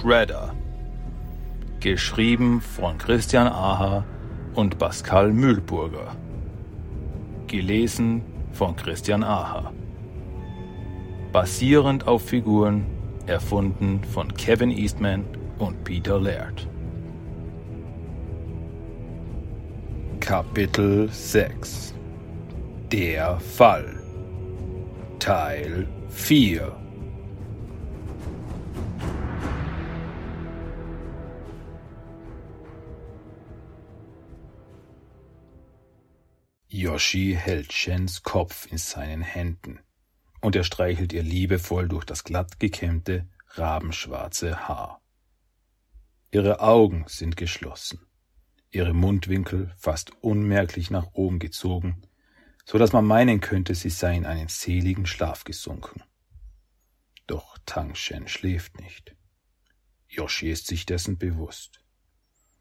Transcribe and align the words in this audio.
Shredder. 0.00 0.54
Geschrieben 1.80 2.60
von 2.60 2.98
Christian 2.98 3.48
Aha 3.48 4.04
und 4.54 4.78
Pascal 4.78 5.32
Mühlburger. 5.32 6.14
Gelesen 7.48 8.22
von 8.52 8.76
Christian 8.76 9.24
Aha. 9.24 9.72
Basierend 11.32 12.06
auf 12.06 12.22
Figuren 12.22 12.86
erfunden 13.26 14.04
von 14.04 14.32
Kevin 14.34 14.70
Eastman 14.70 15.24
und 15.58 15.82
Peter 15.82 16.20
Laird. 16.20 16.68
Kapitel 20.20 21.08
6 21.10 21.94
Der 22.92 23.40
Fall 23.40 24.00
Teil 25.18 25.88
4 26.08 26.87
Yoshi 36.98 37.36
hält 37.38 37.72
Shens 37.72 38.24
Kopf 38.24 38.66
in 38.72 38.76
seinen 38.76 39.22
Händen 39.22 39.78
und 40.40 40.56
er 40.56 40.64
streichelt 40.64 41.12
ihr 41.12 41.22
liebevoll 41.22 41.86
durch 41.86 42.04
das 42.04 42.24
glatt 42.24 42.58
gekämmte, 42.58 43.28
rabenschwarze 43.50 44.66
Haar. 44.66 45.00
Ihre 46.32 46.58
Augen 46.58 47.04
sind 47.06 47.36
geschlossen, 47.36 48.00
ihre 48.72 48.94
Mundwinkel 48.94 49.72
fast 49.78 50.10
unmerklich 50.24 50.90
nach 50.90 51.12
oben 51.12 51.38
gezogen, 51.38 52.02
so 52.64 52.78
dass 52.78 52.92
man 52.92 53.04
meinen 53.04 53.38
könnte, 53.38 53.76
sie 53.76 53.90
sei 53.90 54.16
in 54.16 54.26
einen 54.26 54.48
seligen 54.48 55.06
Schlaf 55.06 55.44
gesunken. 55.44 56.02
Doch 57.28 57.58
Tang 57.64 57.94
Shen 57.94 58.26
schläft 58.26 58.80
nicht. 58.80 59.14
Yoshi 60.08 60.50
ist 60.50 60.66
sich 60.66 60.84
dessen 60.84 61.16
bewusst. 61.16 61.78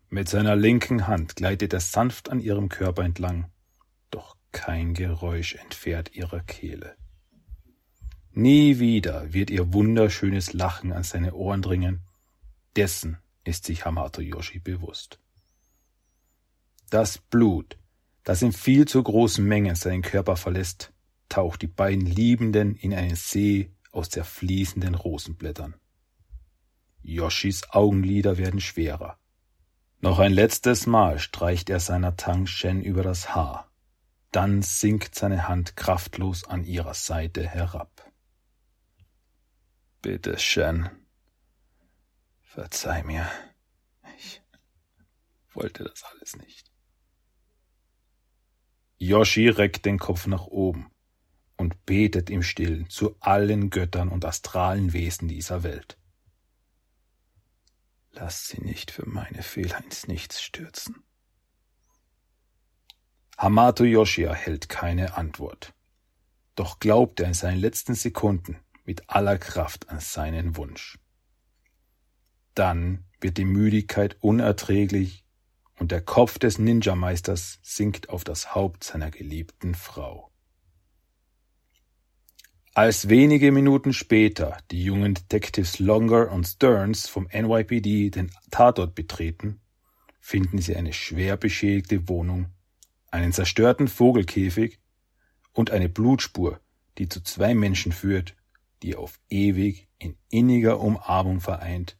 Mit 0.09 0.29
seiner 0.29 0.55
linken 0.55 1.07
Hand 1.07 1.35
gleitet 1.35 1.73
er 1.73 1.79
sanft 1.79 2.29
an 2.29 2.39
ihrem 2.39 2.69
Körper 2.69 3.01
entlang, 3.01 3.51
kein 4.51 4.93
Geräusch 4.93 5.55
entfährt 5.55 6.15
ihrer 6.15 6.41
Kehle. 6.41 6.95
Nie 8.31 8.79
wieder 8.79 9.33
wird 9.33 9.49
ihr 9.49 9.73
wunderschönes 9.73 10.53
Lachen 10.53 10.93
an 10.93 11.03
seine 11.03 11.33
Ohren 11.33 11.61
dringen, 11.61 12.01
dessen 12.75 13.17
ist 13.43 13.65
sich 13.65 13.85
Hamato 13.85 14.21
Yoshi 14.21 14.59
bewusst. 14.59 15.19
Das 16.89 17.17
Blut, 17.17 17.77
das 18.23 18.41
in 18.41 18.53
viel 18.53 18.87
zu 18.87 19.01
großen 19.01 19.43
Mengen 19.43 19.75
seinen 19.75 20.01
Körper 20.01 20.35
verlässt, 20.35 20.93
taucht 21.29 21.61
die 21.61 21.67
beiden 21.67 22.05
Liebenden 22.05 22.75
in 22.75 22.93
einen 22.93 23.15
See 23.15 23.71
aus 23.91 24.09
zerfließenden 24.09 24.95
Rosenblättern. 24.95 25.75
Yoshis 27.01 27.69
Augenlider 27.71 28.37
werden 28.37 28.59
schwerer. 28.59 29.17
Noch 29.99 30.19
ein 30.19 30.31
letztes 30.31 30.85
Mal 30.85 31.19
streicht 31.19 31.69
er 31.69 31.79
seiner 31.79 32.15
Tang 32.17 32.45
Shen 32.45 32.83
über 32.83 33.01
das 33.01 33.33
Haar. 33.33 33.71
Dann 34.31 34.61
sinkt 34.61 35.15
seine 35.15 35.47
Hand 35.47 35.75
kraftlos 35.75 36.43
an 36.43 36.63
ihrer 36.63 36.93
Seite 36.93 37.47
herab. 37.47 38.11
Bitte, 40.01 40.37
Shen. 40.37 40.89
Verzeih 42.43 43.03
mir. 43.03 43.29
Ich 44.17 44.41
wollte 45.53 45.83
das 45.83 46.03
alles 46.03 46.35
nicht. 46.35 46.71
Yoshi 48.99 49.49
reckt 49.49 49.85
den 49.85 49.99
Kopf 49.99 50.27
nach 50.27 50.45
oben 50.47 50.91
und 51.55 51.85
betet 51.85 52.29
im 52.29 52.43
Stillen 52.43 52.89
zu 52.89 53.15
allen 53.19 53.69
Göttern 53.69 54.09
und 54.09 54.25
astralen 54.25 54.93
Wesen 54.93 55.27
dieser 55.27 55.63
Welt. 55.63 55.97
Lass 58.11 58.47
sie 58.47 58.61
nicht 58.61 58.89
für 58.89 59.07
meine 59.07 59.43
Fehler 59.43 59.83
ins 59.83 60.07
Nichts 60.07 60.41
stürzen. 60.41 61.03
Hamato 63.37 63.83
Yoshi 63.83 64.23
erhält 64.23 64.67
keine 64.67 65.15
Antwort. 65.15 65.73
Doch 66.55 66.79
glaubt 66.79 67.19
er 67.19 67.27
in 67.27 67.33
seinen 67.35 67.59
letzten 67.59 67.93
Sekunden, 67.93 68.57
mit 68.83 69.09
aller 69.09 69.37
Kraft 69.37 69.89
an 69.89 69.99
seinen 69.99 70.57
Wunsch. 70.57 70.97
Dann 72.55 73.05
wird 73.21 73.37
die 73.37 73.45
Müdigkeit 73.45 74.17
unerträglich 74.21 75.23
und 75.77 75.91
der 75.91 76.01
Kopf 76.01 76.39
des 76.39 76.57
Ninja-Meisters 76.57 77.59
sinkt 77.61 78.09
auf 78.09 78.23
das 78.23 78.55
Haupt 78.55 78.83
seiner 78.83 79.11
geliebten 79.11 79.75
Frau. 79.75 80.31
Als 82.73 83.09
wenige 83.09 83.51
Minuten 83.51 83.93
später 83.93 84.57
die 84.71 84.83
jungen 84.83 85.13
Detectives 85.13 85.77
Longer 85.77 86.31
und 86.31 86.45
Stearns 86.45 87.07
vom 87.07 87.27
NYPD 87.31 88.09
den 88.09 88.31
Tatort 88.49 88.95
betreten, 88.95 89.61
finden 90.19 90.59
sie 90.59 90.75
eine 90.75 90.93
schwer 90.93 91.37
beschädigte 91.37 92.07
Wohnung, 92.09 92.51
einen 93.17 93.33
zerstörten 93.33 93.87
Vogelkäfig 93.87 94.79
und 95.51 95.71
eine 95.71 95.89
Blutspur, 95.89 96.61
die 96.97 97.09
zu 97.09 97.21
zwei 97.21 97.55
Menschen 97.55 97.91
führt, 97.91 98.35
die 98.83 98.95
auf 98.95 99.19
ewig 99.29 99.87
in 99.97 100.17
inniger 100.29 100.79
Umarmung 100.79 101.41
vereint 101.41 101.97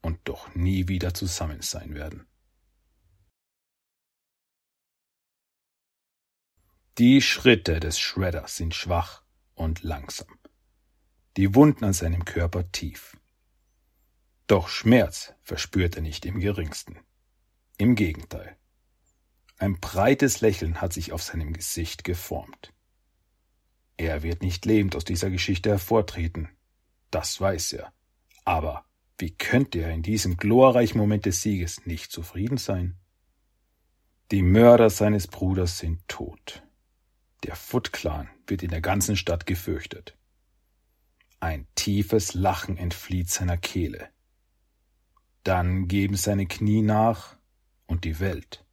und 0.00 0.20
doch 0.24 0.54
nie 0.54 0.88
wieder 0.88 1.14
zusammen 1.14 1.62
sein 1.62 1.94
werden. 1.94 2.26
Die 6.98 7.20
Schritte 7.22 7.80
des 7.80 7.98
Shredders 7.98 8.56
sind 8.56 8.74
schwach 8.74 9.22
und 9.54 9.82
langsam, 9.82 10.38
die 11.36 11.54
Wunden 11.54 11.84
an 11.84 11.92
seinem 11.92 12.24
Körper 12.24 12.70
tief. 12.70 13.16
Doch 14.46 14.68
Schmerz 14.68 15.32
verspürt 15.40 15.96
er 15.96 16.02
nicht 16.02 16.26
im 16.26 16.38
geringsten. 16.38 16.98
Im 17.78 17.94
Gegenteil. 17.94 18.58
Ein 19.62 19.78
breites 19.78 20.40
Lächeln 20.40 20.80
hat 20.80 20.92
sich 20.92 21.12
auf 21.12 21.22
seinem 21.22 21.52
Gesicht 21.52 22.02
geformt. 22.02 22.72
Er 23.96 24.24
wird 24.24 24.42
nicht 24.42 24.66
lebend 24.66 24.96
aus 24.96 25.04
dieser 25.04 25.30
Geschichte 25.30 25.70
hervortreten. 25.70 26.48
Das 27.12 27.40
weiß 27.40 27.74
er. 27.74 27.92
Aber 28.44 28.84
wie 29.18 29.30
könnte 29.30 29.78
er 29.78 29.92
in 29.92 30.02
diesem 30.02 30.36
glorreichen 30.36 30.98
Moment 30.98 31.26
des 31.26 31.42
Sieges 31.42 31.86
nicht 31.86 32.10
zufrieden 32.10 32.56
sein? 32.56 32.96
Die 34.32 34.42
Mörder 34.42 34.90
seines 34.90 35.28
Bruders 35.28 35.78
sind 35.78 36.08
tot. 36.08 36.64
Der 37.44 37.54
Foot 37.54 37.92
Clan 37.92 38.28
wird 38.48 38.64
in 38.64 38.70
der 38.70 38.80
ganzen 38.80 39.16
Stadt 39.16 39.46
gefürchtet. 39.46 40.18
Ein 41.38 41.68
tiefes 41.76 42.34
Lachen 42.34 42.76
entflieht 42.76 43.30
seiner 43.30 43.58
Kehle. 43.58 44.08
Dann 45.44 45.86
geben 45.86 46.16
seine 46.16 46.48
Knie 46.48 46.82
nach 46.82 47.36
und 47.86 48.02
die 48.02 48.18
Welt 48.18 48.64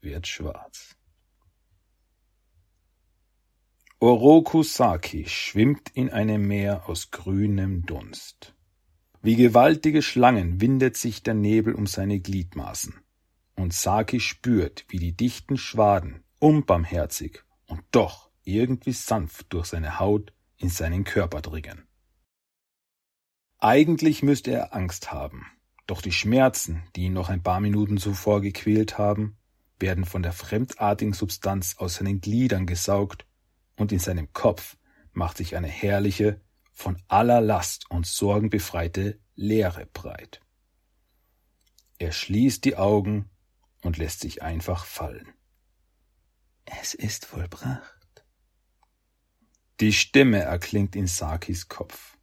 wird 0.00 0.26
schwarz. 0.26 0.94
Oroku 4.00 4.62
Saki 4.62 5.26
schwimmt 5.26 5.90
in 5.94 6.10
einem 6.10 6.46
Meer 6.46 6.88
aus 6.88 7.10
grünem 7.10 7.84
Dunst. 7.84 8.54
Wie 9.22 9.34
gewaltige 9.34 10.02
Schlangen 10.02 10.60
windet 10.60 10.96
sich 10.96 11.24
der 11.24 11.34
Nebel 11.34 11.74
um 11.74 11.88
seine 11.88 12.20
Gliedmaßen, 12.20 12.94
und 13.56 13.74
Saki 13.74 14.20
spürt, 14.20 14.84
wie 14.88 14.98
die 14.98 15.16
dichten 15.16 15.56
Schwaden 15.56 16.22
unbarmherzig 16.38 17.42
und 17.66 17.82
doch 17.90 18.30
irgendwie 18.44 18.92
sanft 18.92 19.52
durch 19.52 19.66
seine 19.66 19.98
Haut 19.98 20.32
in 20.56 20.68
seinen 20.68 21.02
Körper 21.02 21.42
dringen. 21.42 21.88
Eigentlich 23.58 24.22
müsste 24.22 24.52
er 24.52 24.74
Angst 24.74 25.10
haben, 25.10 25.44
doch 25.88 26.00
die 26.02 26.12
Schmerzen, 26.12 26.84
die 26.94 27.06
ihn 27.06 27.12
noch 27.12 27.28
ein 27.28 27.42
paar 27.42 27.58
Minuten 27.58 27.98
zuvor 27.98 28.40
gequält 28.40 28.98
haben, 28.98 29.36
werden 29.80 30.04
von 30.04 30.22
der 30.22 30.32
fremdartigen 30.32 31.12
Substanz 31.12 31.76
aus 31.76 31.96
seinen 31.96 32.20
Gliedern 32.20 32.66
gesaugt 32.66 33.26
und 33.76 33.92
in 33.92 33.98
seinem 33.98 34.32
Kopf 34.32 34.76
macht 35.12 35.36
sich 35.36 35.56
eine 35.56 35.68
herrliche, 35.68 36.40
von 36.72 37.02
aller 37.08 37.40
Last 37.40 37.90
und 37.90 38.06
Sorgen 38.06 38.50
befreite 38.50 39.18
Leere 39.34 39.86
breit. 39.86 40.40
Er 41.98 42.12
schließt 42.12 42.64
die 42.64 42.76
Augen 42.76 43.28
und 43.82 43.98
lässt 43.98 44.20
sich 44.20 44.42
einfach 44.42 44.84
fallen. 44.84 45.28
Es 46.64 46.94
ist 46.94 47.24
vollbracht. 47.24 48.24
Die 49.80 49.92
Stimme 49.92 50.40
erklingt 50.40 50.94
in 50.94 51.06
Sakis 51.06 51.68
Kopf. 51.68 52.16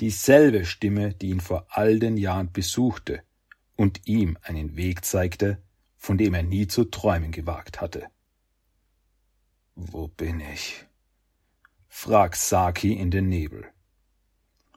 Dieselbe 0.00 0.64
Stimme, 0.64 1.14
die 1.14 1.30
ihn 1.30 1.40
vor 1.40 1.66
all 1.70 1.98
den 1.98 2.16
Jahren 2.16 2.52
besuchte 2.52 3.22
und 3.76 4.06
ihm 4.06 4.36
einen 4.42 4.76
Weg 4.76 5.04
zeigte, 5.04 5.62
von 6.02 6.18
dem 6.18 6.34
er 6.34 6.42
nie 6.42 6.66
zu 6.66 6.84
träumen 6.84 7.30
gewagt 7.30 7.80
hatte. 7.80 8.08
Wo 9.76 10.08
bin 10.08 10.40
ich? 10.40 10.84
fragt 11.86 12.36
Saki 12.36 12.92
in 12.92 13.12
den 13.12 13.28
Nebel. 13.28 13.72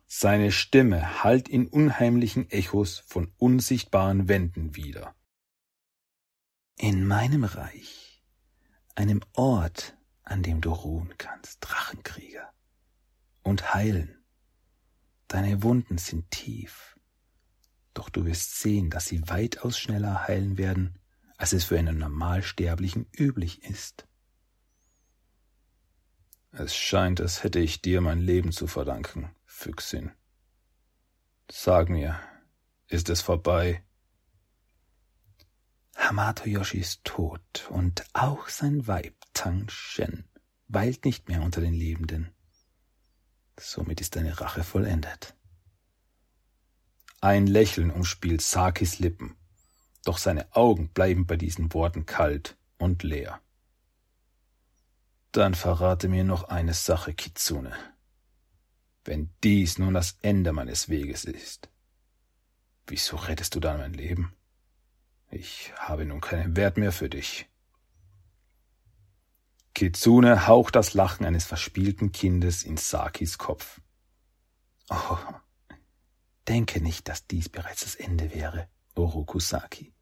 Seine 0.06 0.52
Stimme 0.52 1.24
hallt 1.24 1.50
in 1.50 1.66
unheimlichen 1.66 2.52
Echos 2.52 3.00
von 3.00 3.34
unsichtbaren 3.38 4.30
Wänden 4.30 4.76
wieder. 4.76 5.16
In 6.78 7.08
meinem 7.08 7.44
Reich, 7.44 8.24
einem 8.94 9.22
Ort, 9.34 9.98
an 10.22 10.44
dem 10.44 10.62
du 10.62 10.72
ruhen 10.72 11.18
kannst, 11.18 11.58
Drachenkrieger, 11.62 12.54
und 13.42 13.74
heilen. 13.74 14.24
Deine 15.28 15.64
Wunden 15.64 15.98
sind 15.98 16.30
tief, 16.30 17.00
Doch 17.96 18.10
du 18.10 18.26
wirst 18.26 18.60
sehen, 18.60 18.92
dass 18.92 19.08
sie 19.08 19.28
weitaus 19.28 19.80
schneller 19.80 20.28
heilen 20.28 20.60
werden, 20.60 21.00
als 21.38 21.54
es 21.54 21.66
für 21.66 21.78
einen 21.78 21.98
Normalsterblichen 21.98 23.08
üblich 23.18 23.64
ist. 23.64 24.08
Es 26.52 26.76
scheint, 26.76 27.20
als 27.20 27.44
hätte 27.44 27.60
ich 27.60 27.82
dir 27.82 28.00
mein 28.00 28.20
Leben 28.20 28.52
zu 28.52 28.68
verdanken, 28.68 29.36
Füchsin. 29.46 30.12
Sag 31.52 31.90
mir, 31.90 32.20
ist 32.88 33.10
es 33.10 33.22
vorbei? 33.22 33.84
Hamato 35.96 36.48
Yoshi 36.48 36.80
ist 36.80 37.04
tot 37.04 37.68
und 37.70 38.06
auch 38.14 38.48
sein 38.48 38.88
Weib 38.88 39.16
Tang 39.34 39.68
Shen 39.70 40.26
weilt 40.68 41.06
nicht 41.06 41.28
mehr 41.28 41.42
unter 41.42 41.62
den 41.62 41.74
Lebenden. 41.74 42.34
Somit 43.60 44.02
ist 44.02 44.16
deine 44.16 44.40
Rache 44.40 44.64
vollendet. 44.64 45.36
Ein 47.22 47.48
Lächeln 47.48 47.92
umspielt 47.92 48.42
Sakis 48.42 49.00
Lippen, 49.00 49.36
doch 50.06 50.18
seine 50.18 50.56
Augen 50.56 50.90
bleiben 50.90 51.26
bei 51.26 51.36
diesen 51.36 51.74
Worten 51.74 52.06
kalt 52.06 52.58
und 52.78 53.04
leer. 53.04 53.42
Dann 55.32 55.54
verrate 55.54 56.08
mir 56.08 56.24
noch 56.24 56.46
eine 56.46 56.74
Sache, 56.74 57.14
Kitsune. 57.14 57.74
Wenn 59.04 59.30
dies 59.44 59.78
nun 59.78 59.94
das 59.94 60.18
Ende 60.22 60.54
meines 60.54 60.88
Weges 60.88 61.26
ist, 61.26 61.70
wieso 62.88 63.18
rettest 63.18 63.54
du 63.56 63.60
dann 63.60 63.78
mein 63.78 63.94
Leben? 63.94 64.34
Ich 65.30 65.74
habe 65.78 66.06
nun 66.06 66.22
keinen 66.22 66.56
Wert 66.56 66.78
mehr 66.78 66.92
für 66.92 67.10
dich. 67.10 67.50
Kitsune 69.74 70.48
haucht 70.48 70.76
das 70.76 70.94
Lachen 70.94 71.26
eines 71.26 71.44
verspielten 71.44 72.14
Kindes 72.14 72.64
in 72.64 72.78
Sakis 72.78 73.38
Kopf. 73.38 73.82
Oh, 74.90 75.18
denke 76.48 76.80
nicht, 76.82 77.10
dass 77.10 77.28
dies 77.28 77.50
bereits 77.50 77.82
das 77.82 77.96
Ende 77.96 78.34
wäre, 78.34 78.70
Orokusaki. 78.94 79.95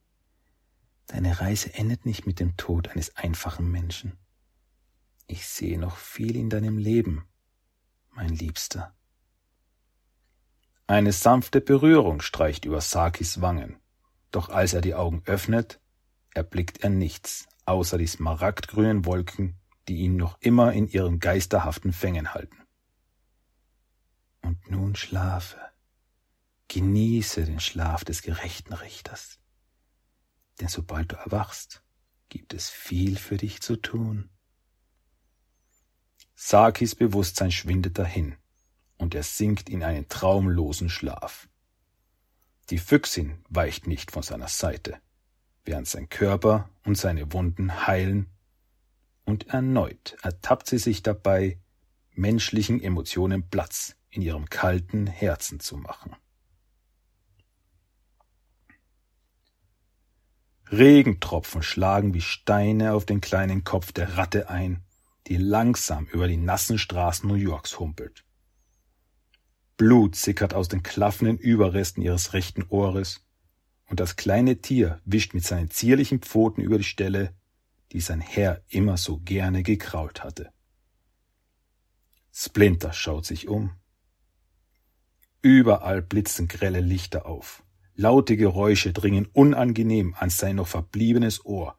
Deine 1.07 1.39
Reise 1.39 1.73
endet 1.73 2.05
nicht 2.05 2.25
mit 2.25 2.39
dem 2.39 2.57
Tod 2.57 2.89
eines 2.89 3.15
einfachen 3.15 3.69
Menschen. 3.69 4.17
Ich 5.27 5.47
sehe 5.47 5.79
noch 5.79 5.97
viel 5.97 6.35
in 6.35 6.49
deinem 6.49 6.77
Leben, 6.77 7.27
mein 8.11 8.29
Liebster. 8.29 8.95
Eine 10.87 11.11
sanfte 11.11 11.61
Berührung 11.61 12.21
streicht 12.21 12.65
über 12.65 12.81
Sakis 12.81 13.41
Wangen, 13.41 13.77
doch 14.31 14.49
als 14.49 14.73
er 14.73 14.81
die 14.81 14.95
Augen 14.95 15.23
öffnet, 15.25 15.79
erblickt 16.33 16.83
er 16.83 16.89
nichts 16.89 17.47
außer 17.65 17.97
die 17.97 18.07
smaragdgrünen 18.07 19.05
Wolken, 19.05 19.55
die 19.87 19.97
ihn 19.97 20.15
noch 20.15 20.37
immer 20.41 20.73
in 20.73 20.87
ihren 20.87 21.19
geisterhaften 21.19 21.93
Fängen 21.93 22.33
halten. 22.33 22.57
Und 24.41 24.69
nun 24.69 24.95
schlafe, 24.95 25.59
genieße 26.67 27.45
den 27.45 27.59
Schlaf 27.59 28.03
des 28.03 28.21
gerechten 28.21 28.73
Richters, 28.73 29.39
denn 30.59 30.67
sobald 30.67 31.11
du 31.11 31.15
erwachst, 31.15 31.83
gibt 32.29 32.53
es 32.53 32.69
viel 32.69 33.17
für 33.17 33.37
dich 33.37 33.61
zu 33.61 33.75
tun. 33.75 34.29
Sakis 36.35 36.95
Bewusstsein 36.95 37.51
schwindet 37.51 37.97
dahin, 37.97 38.35
und 38.97 39.15
er 39.15 39.23
sinkt 39.23 39.69
in 39.69 39.83
einen 39.83 40.07
traumlosen 40.07 40.89
Schlaf. 40.89 41.47
Die 42.69 42.79
Füchsin 42.79 43.43
weicht 43.49 43.87
nicht 43.87 44.11
von 44.11 44.23
seiner 44.23 44.47
Seite, 44.47 44.99
während 45.63 45.87
sein 45.87 46.09
Körper 46.09 46.69
und 46.83 46.97
seine 46.97 47.33
Wunden 47.33 47.87
heilen, 47.87 48.29
und 49.25 49.47
erneut 49.47 50.17
ertappt 50.21 50.67
sie 50.67 50.79
sich 50.79 51.01
dabei, 51.01 51.59
menschlichen 52.11 52.81
Emotionen 52.81 53.49
Platz 53.49 53.95
in 54.09 54.21
ihrem 54.21 54.49
kalten 54.49 55.07
Herzen 55.07 55.59
zu 55.59 55.77
machen. 55.77 56.15
Regentropfen 60.77 61.61
schlagen 61.61 62.15
wie 62.15 62.21
Steine 62.21 62.93
auf 62.93 63.05
den 63.05 63.21
kleinen 63.21 63.63
Kopf 63.63 63.91
der 63.91 64.17
Ratte 64.17 64.49
ein, 64.49 64.83
die 65.27 65.37
langsam 65.37 66.07
über 66.07 66.27
die 66.27 66.37
nassen 66.37 66.79
Straßen 66.79 67.29
New 67.29 67.35
Yorks 67.35 67.79
humpelt. 67.79 68.25
Blut 69.77 70.15
sickert 70.15 70.55
aus 70.55 70.69
den 70.69 70.81
klaffenden 70.81 71.37
Überresten 71.37 72.01
ihres 72.01 72.33
rechten 72.33 72.63
Ohres, 72.63 73.23
und 73.87 73.99
das 73.99 74.15
kleine 74.15 74.61
Tier 74.61 74.99
wischt 75.05 75.35
mit 75.35 75.45
seinen 75.45 75.69
zierlichen 75.69 76.21
Pfoten 76.21 76.61
über 76.61 76.79
die 76.79 76.83
Stelle, 76.83 77.35
die 77.91 78.01
sein 78.01 78.21
Herr 78.21 78.63
immer 78.67 78.97
so 78.97 79.19
gerne 79.19 79.61
gekrault 79.61 80.23
hatte. 80.23 80.51
Splinter 82.31 82.93
schaut 82.93 83.27
sich 83.27 83.47
um. 83.47 83.71
Überall 85.43 86.01
blitzen 86.01 86.47
grelle 86.47 86.81
Lichter 86.81 87.27
auf. 87.27 87.62
Laute 87.95 88.37
Geräusche 88.37 88.91
dringen 88.91 89.27
unangenehm 89.33 90.15
an 90.17 90.29
sein 90.29 90.55
noch 90.55 90.67
verbliebenes 90.67 91.45
Ohr, 91.45 91.77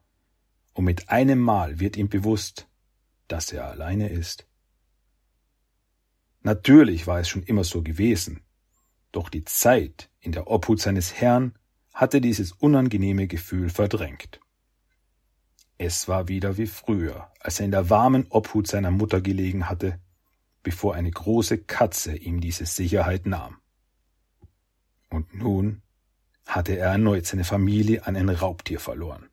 und 0.73 0.85
mit 0.85 1.09
einem 1.09 1.39
Mal 1.39 1.79
wird 1.79 1.97
ihm 1.97 2.09
bewusst, 2.09 2.67
dass 3.27 3.51
er 3.51 3.65
alleine 3.67 4.09
ist. 4.09 4.47
Natürlich 6.41 7.07
war 7.07 7.19
es 7.19 7.27
schon 7.27 7.43
immer 7.43 7.63
so 7.63 7.81
gewesen, 7.81 8.41
doch 9.11 9.29
die 9.29 9.43
Zeit 9.43 10.09
in 10.19 10.31
der 10.31 10.47
Obhut 10.47 10.79
seines 10.79 11.13
Herrn 11.13 11.53
hatte 11.93 12.21
dieses 12.21 12.51
unangenehme 12.51 13.27
Gefühl 13.27 13.69
verdrängt. 13.69 14.39
Es 15.77 16.07
war 16.07 16.27
wieder 16.27 16.57
wie 16.57 16.67
früher, 16.67 17.31
als 17.39 17.59
er 17.59 17.65
in 17.65 17.71
der 17.71 17.89
warmen 17.89 18.27
Obhut 18.29 18.67
seiner 18.67 18.91
Mutter 18.91 19.21
gelegen 19.21 19.69
hatte, 19.69 19.99
bevor 20.63 20.95
eine 20.95 21.11
große 21.11 21.57
Katze 21.59 22.15
ihm 22.15 22.39
diese 22.39 22.65
Sicherheit 22.65 23.25
nahm. 23.25 23.57
Und 25.09 25.33
nun 25.33 25.81
hatte 26.45 26.77
er 26.77 26.91
erneut 26.91 27.25
seine 27.25 27.43
Familie 27.43 28.05
an 28.05 28.15
ein 28.15 28.29
Raubtier 28.29 28.79
verloren. 28.79 29.29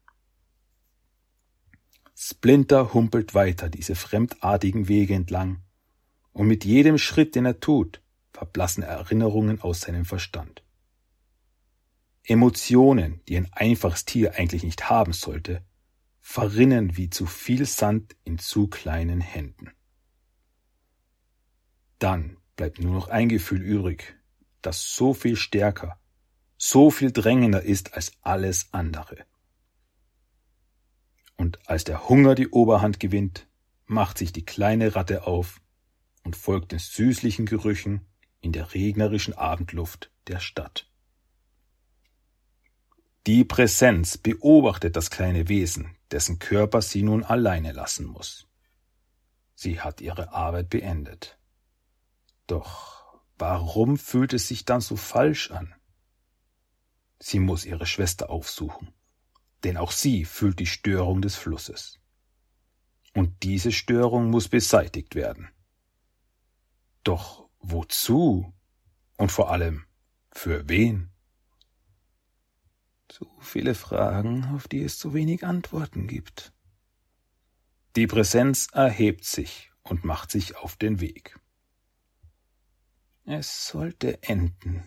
Splinter 2.14 2.94
humpelt 2.94 3.34
weiter 3.34 3.68
diese 3.68 3.94
fremdartigen 3.94 4.88
Wege 4.88 5.14
entlang, 5.14 5.62
und 6.32 6.46
mit 6.46 6.64
jedem 6.64 6.96
Schritt, 6.96 7.34
den 7.34 7.44
er 7.44 7.60
tut, 7.60 8.00
verblassen 8.32 8.82
Erinnerungen 8.82 9.60
aus 9.60 9.82
seinem 9.82 10.04
Verstand. 10.04 10.62
Emotionen, 12.24 13.20
die 13.28 13.36
ein 13.36 13.52
einfaches 13.52 14.04
Tier 14.04 14.36
eigentlich 14.36 14.62
nicht 14.62 14.88
haben 14.88 15.12
sollte, 15.12 15.64
verrinnen 16.20 16.96
wie 16.96 17.10
zu 17.10 17.26
viel 17.26 17.66
Sand 17.66 18.16
in 18.24 18.38
zu 18.38 18.68
kleinen 18.68 19.20
Händen. 19.20 19.70
Dann 21.98 22.38
bleibt 22.56 22.80
nur 22.80 22.94
noch 22.94 23.08
ein 23.08 23.28
Gefühl 23.28 23.60
übrig, 23.60 24.16
das 24.60 24.94
so 24.94 25.14
viel 25.14 25.36
stärker, 25.36 25.98
so 26.64 26.92
viel 26.92 27.10
drängender 27.10 27.62
ist 27.62 27.94
als 27.94 28.12
alles 28.20 28.68
andere. 28.70 29.24
Und 31.36 31.58
als 31.68 31.82
der 31.82 32.08
Hunger 32.08 32.36
die 32.36 32.50
Oberhand 32.50 33.00
gewinnt, 33.00 33.48
macht 33.86 34.16
sich 34.16 34.32
die 34.32 34.44
kleine 34.44 34.94
Ratte 34.94 35.26
auf 35.26 35.60
und 36.22 36.36
folgt 36.36 36.70
den 36.70 36.78
süßlichen 36.78 37.46
Gerüchen 37.46 38.06
in 38.40 38.52
der 38.52 38.74
regnerischen 38.74 39.34
Abendluft 39.34 40.12
der 40.28 40.38
Stadt. 40.38 40.88
Die 43.26 43.42
Präsenz 43.42 44.16
beobachtet 44.16 44.94
das 44.94 45.10
kleine 45.10 45.48
Wesen, 45.48 45.96
dessen 46.12 46.38
Körper 46.38 46.80
sie 46.80 47.02
nun 47.02 47.24
alleine 47.24 47.72
lassen 47.72 48.06
muss. 48.06 48.46
Sie 49.56 49.80
hat 49.80 50.00
ihre 50.00 50.32
Arbeit 50.32 50.70
beendet. 50.70 51.40
Doch 52.46 53.20
warum 53.36 53.98
fühlt 53.98 54.32
es 54.32 54.46
sich 54.46 54.64
dann 54.64 54.80
so 54.80 54.94
falsch 54.94 55.50
an? 55.50 55.74
Sie 57.22 57.38
muss 57.38 57.64
ihre 57.64 57.86
Schwester 57.86 58.30
aufsuchen 58.30 58.92
denn 59.64 59.76
auch 59.76 59.92
sie 59.92 60.24
fühlt 60.24 60.58
die 60.58 60.66
Störung 60.66 61.22
des 61.22 61.36
Flusses. 61.36 62.00
Und 63.14 63.42
diese 63.42 63.72
Störung 63.72 64.30
muss 64.30 64.48
beseitigt 64.48 65.14
werden. 65.14 65.48
Doch 67.04 67.48
wozu? 67.60 68.52
Und 69.18 69.30
vor 69.30 69.50
allem, 69.50 69.84
für 70.32 70.68
wen? 70.68 71.10
Zu 73.08 73.30
viele 73.40 73.74
Fragen, 73.74 74.46
auf 74.46 74.66
die 74.66 74.82
es 74.82 74.98
zu 74.98 75.12
wenig 75.12 75.44
Antworten 75.44 76.08
gibt. 76.08 76.52
Die 77.94 78.06
Präsenz 78.06 78.68
erhebt 78.72 79.24
sich 79.24 79.70
und 79.82 80.04
macht 80.04 80.30
sich 80.30 80.56
auf 80.56 80.76
den 80.76 81.00
Weg. 81.00 81.38
Es 83.24 83.68
sollte 83.68 84.22
enden, 84.22 84.82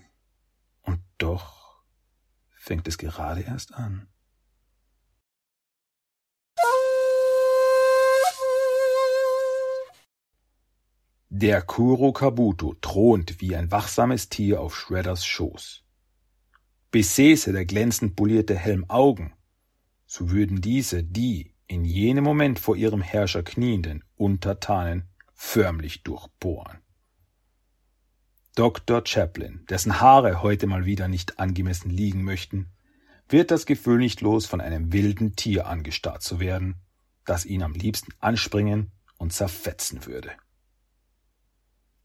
und 0.82 1.00
doch 1.20 1.65
fängt 2.66 2.88
es 2.88 2.98
gerade 2.98 3.42
erst 3.42 3.74
an. 3.76 4.08
Der 11.30 11.62
Kuro 11.62 12.12
Kabuto 12.12 12.76
thront 12.82 13.40
wie 13.42 13.56
ein 13.56 13.70
wachsames 13.70 14.30
Tier 14.30 14.62
auf 14.62 14.76
Shredders 14.76 15.26
Schoß. 15.26 15.84
Besäße 16.92 17.52
der 17.52 17.66
glänzend 17.66 18.16
polierte 18.16 18.56
Helm 18.56 18.90
Augen, 18.90 19.34
so 20.06 20.32
würden 20.32 20.62
diese 20.62 21.04
die 21.04 21.54
in 21.68 21.84
jenem 21.84 22.24
Moment 22.24 22.58
vor 22.58 22.78
ihrem 22.78 23.02
Herrscher 23.02 23.44
knienden 23.44 24.04
Untertanen 24.16 25.10
förmlich 25.34 26.04
durchbohren. 26.04 26.85
Dr. 28.56 29.06
Chaplin, 29.06 29.66
dessen 29.70 30.00
Haare 30.00 30.42
heute 30.42 30.66
mal 30.66 30.86
wieder 30.86 31.10
nicht 31.10 31.40
angemessen 31.40 31.90
liegen 31.90 32.24
möchten, 32.24 32.72
wird 33.28 33.52
das 33.52 33.66
Gefühl 33.66 33.98
nicht 33.98 34.22
los, 34.22 34.46
von 34.46 34.62
einem 34.62 34.94
wilden 34.94 35.36
Tier 35.36 35.68
angestarrt 35.68 36.24
zu 36.24 36.40
werden, 36.40 36.76
das 37.26 37.46
ihn 37.46 37.64
am 37.64 37.74
liebsten 37.74 38.14
anspringen 38.20 38.92
und 39.18 39.34
zerfetzen 39.34 40.06
würde. 40.06 40.32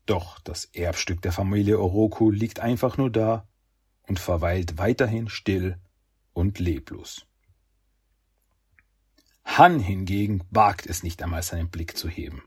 Doch 0.07 0.41
das 0.41 0.65
Erbstück 0.65 1.23
der 1.23 1.31
Familie 1.31 1.79
Oroku 1.79 2.33
liegt 2.33 2.59
einfach 2.59 2.97
nur 2.97 3.11
da 3.11 3.49
und 4.09 4.19
verweilt 4.19 4.77
weiterhin 4.77 5.29
still 5.29 5.79
und 6.33 6.59
leblos. 6.59 7.27
Han 9.45 9.79
hingegen 9.79 10.43
wagt 10.51 10.87
es 10.87 11.05
nicht 11.05 11.23
einmal 11.23 11.45
seinen 11.45 11.71
Blick 11.71 11.97
zu 11.97 12.09
heben. 12.09 12.43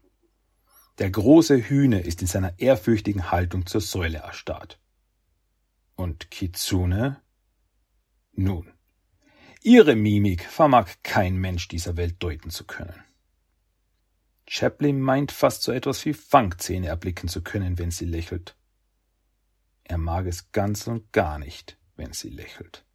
Der 1.00 1.10
große 1.10 1.58
Hühne 1.58 2.02
ist 2.02 2.22
in 2.22 2.28
seiner 2.28 2.60
ehrfürchtigen 2.60 3.32
Haltung 3.32 3.66
zur 3.66 3.82
Säule 3.82 4.20
erstarrt. 4.20 4.80
Und 5.96 6.30
Kitsune? 6.30 7.22
Nun, 8.34 8.72
ihre 9.62 9.96
Mimik 9.96 10.44
vermag 10.44 10.90
kein 11.02 11.36
Mensch 11.36 11.68
dieser 11.68 11.98
Welt 11.98 12.22
deuten 12.22 12.52
zu 12.52 12.66
können. 12.66 13.04
Chaplin 14.48 15.00
meint 15.00 15.32
fast 15.32 15.64
so 15.64 15.72
etwas 15.72 16.06
wie 16.06 16.14
Fangzähne 16.14 16.88
erblicken 16.88 17.30
zu 17.30 17.42
können, 17.42 17.80
wenn 17.80 17.92
sie 17.92 18.06
lächelt. 18.06 18.56
Er 19.84 19.98
mag 19.98 20.28
es 20.28 20.52
ganz 20.52 20.86
und 20.88 21.12
gar 21.12 21.40
nicht, 21.40 21.78
wenn 21.96 22.14
sie 22.14 22.30
lächelt. 22.30 22.86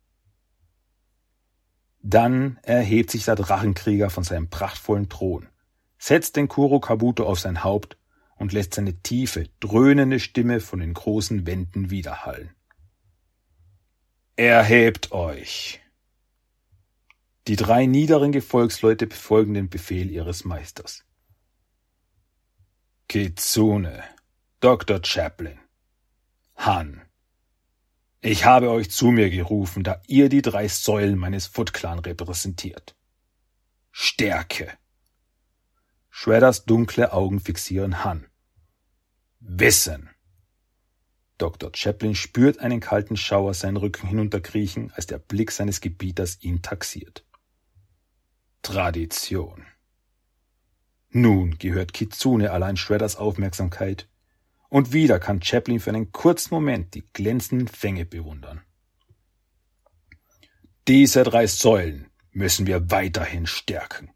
Dann 2.00 2.58
erhebt 2.62 3.10
sich 3.10 3.24
der 3.24 3.34
Drachenkrieger 3.34 4.08
von 4.10 4.24
seinem 4.24 4.50
prachtvollen 4.50 5.08
Thron 5.08 5.48
setzt 5.98 6.36
den 6.36 6.48
Kuro 6.48 6.80
Kabuto 6.80 7.24
auf 7.24 7.40
sein 7.40 7.64
Haupt 7.64 7.96
und 8.36 8.52
lässt 8.52 8.74
seine 8.74 9.02
tiefe, 9.02 9.48
dröhnende 9.60 10.20
Stimme 10.20 10.60
von 10.60 10.80
den 10.80 10.94
großen 10.94 11.46
Wänden 11.46 11.90
widerhallen. 11.90 12.54
Erhebt 14.36 15.12
euch! 15.12 15.80
Die 17.48 17.56
drei 17.56 17.86
niederen 17.86 18.30
Gefolgsleute 18.30 19.06
befolgen 19.06 19.54
den 19.54 19.68
Befehl 19.68 20.10
ihres 20.10 20.44
Meisters. 20.44 21.04
Kitsune, 23.08 24.04
Dr. 24.60 25.00
Chaplin, 25.02 25.58
Han, 26.56 27.08
ich 28.20 28.44
habe 28.44 28.70
euch 28.70 28.90
zu 28.90 29.06
mir 29.12 29.30
gerufen, 29.30 29.84
da 29.84 30.02
ihr 30.08 30.28
die 30.28 30.42
drei 30.42 30.66
Säulen 30.66 31.16
meines 31.16 31.46
Foot 31.46 31.72
Clan 31.72 32.00
repräsentiert. 32.00 32.96
Stärke, 33.92 34.76
Shredders 36.20 36.64
dunkle 36.64 37.12
Augen 37.12 37.38
fixieren 37.38 38.02
Han. 38.02 38.26
Wissen. 39.38 40.10
Dr. 41.38 41.70
Chaplin 41.72 42.16
spürt 42.16 42.58
einen 42.58 42.80
kalten 42.80 43.16
Schauer 43.16 43.54
seinen 43.54 43.76
Rücken 43.76 44.08
hinunterkriechen, 44.08 44.90
als 44.90 45.06
der 45.06 45.20
Blick 45.20 45.52
seines 45.52 45.80
Gebieters 45.80 46.42
ihn 46.42 46.60
taxiert. 46.60 47.24
Tradition. 48.62 49.64
Nun 51.10 51.56
gehört 51.56 51.92
Kitsune 51.92 52.50
allein 52.50 52.76
Shredders 52.76 53.14
Aufmerksamkeit, 53.14 54.08
und 54.70 54.92
wieder 54.92 55.20
kann 55.20 55.40
Chaplin 55.40 55.78
für 55.78 55.90
einen 55.90 56.10
kurzen 56.10 56.52
Moment 56.52 56.94
die 56.94 57.06
glänzenden 57.12 57.68
Fänge 57.68 58.04
bewundern. 58.04 58.64
Diese 60.88 61.22
drei 61.22 61.46
Säulen 61.46 62.10
müssen 62.32 62.66
wir 62.66 62.90
weiterhin 62.90 63.46
stärken. 63.46 64.10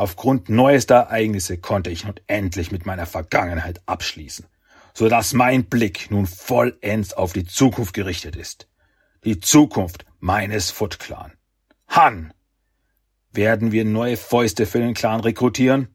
Aufgrund 0.00 0.48
neuester 0.48 0.94
Ereignisse 0.94 1.58
konnte 1.58 1.90
ich 1.90 2.06
nun 2.06 2.14
endlich 2.26 2.72
mit 2.72 2.86
meiner 2.86 3.04
Vergangenheit 3.04 3.82
abschließen, 3.84 4.46
so 4.94 5.10
dass 5.10 5.34
mein 5.34 5.66
Blick 5.66 6.10
nun 6.10 6.26
vollends 6.26 7.12
auf 7.12 7.34
die 7.34 7.44
Zukunft 7.44 7.92
gerichtet 7.92 8.34
ist. 8.34 8.66
Die 9.24 9.40
Zukunft 9.40 10.06
meines 10.18 10.70
Foot 10.70 11.00
Clan. 11.00 11.34
Han! 11.88 12.32
Werden 13.30 13.72
wir 13.72 13.84
neue 13.84 14.16
Fäuste 14.16 14.64
für 14.64 14.78
den 14.78 14.94
Clan 14.94 15.20
rekrutieren? 15.20 15.94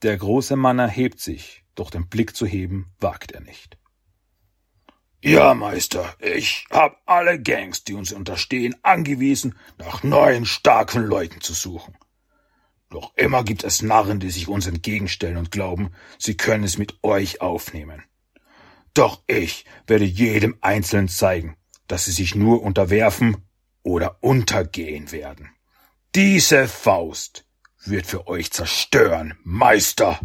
Der 0.00 0.16
große 0.16 0.56
Mann 0.56 0.78
erhebt 0.78 1.20
sich, 1.20 1.66
doch 1.74 1.90
den 1.90 2.08
Blick 2.08 2.34
zu 2.34 2.46
heben 2.46 2.90
wagt 3.00 3.32
er 3.32 3.42
nicht. 3.42 3.76
Ja, 5.20 5.52
Meister, 5.52 6.14
ich 6.18 6.64
hab 6.70 7.02
alle 7.04 7.38
Gangs, 7.38 7.84
die 7.84 7.92
uns 7.92 8.12
unterstehen, 8.12 8.76
angewiesen, 8.82 9.58
nach 9.76 10.02
neuen 10.02 10.46
starken 10.46 11.04
Leuten 11.04 11.42
zu 11.42 11.52
suchen. 11.52 11.94
Doch 13.00 13.16
immer 13.16 13.44
gibt 13.44 13.64
es 13.64 13.80
Narren, 13.80 14.20
die 14.20 14.28
sich 14.28 14.46
uns 14.46 14.66
entgegenstellen 14.66 15.38
und 15.38 15.50
glauben, 15.50 15.90
sie 16.18 16.36
können 16.36 16.64
es 16.64 16.76
mit 16.76 17.02
euch 17.02 17.40
aufnehmen. 17.40 18.02
Doch 18.92 19.22
ich 19.26 19.64
werde 19.86 20.04
jedem 20.04 20.58
Einzelnen 20.60 21.08
zeigen, 21.08 21.56
dass 21.86 22.04
sie 22.04 22.12
sich 22.12 22.34
nur 22.34 22.62
unterwerfen 22.62 23.38
oder 23.82 24.18
untergehen 24.20 25.12
werden. 25.12 25.48
Diese 26.14 26.68
Faust 26.68 27.46
wird 27.82 28.04
für 28.04 28.26
euch 28.26 28.50
zerstören, 28.50 29.38
Meister. 29.44 30.20